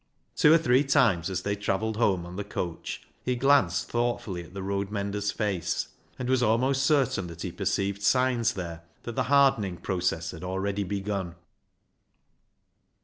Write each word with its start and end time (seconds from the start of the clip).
Two 0.35 0.51
or 0.51 0.57
three 0.57 0.83
times, 0.83 1.29
as 1.29 1.43
they 1.43 1.55
travelled 1.55 1.95
home 1.97 2.25
on 2.25 2.35
the 2.35 2.43
coach, 2.43 3.03
he 3.23 3.35
glanced 3.35 3.91
thoughtfully 3.91 4.43
at 4.43 4.55
the 4.55 4.63
road 4.63 4.89
mender's 4.89 5.31
face, 5.31 5.89
and 6.17 6.27
was 6.27 6.41
almost 6.41 6.87
certain 6.87 7.27
that 7.27 7.43
he 7.43 7.51
perceived 7.51 8.01
signs 8.01 8.53
there 8.53 8.81
that 9.03 9.15
the 9.15 9.25
hardening 9.29 9.77
process 9.77 10.31
had 10.31 10.43
already 10.43 10.83
begun. 10.83 11.35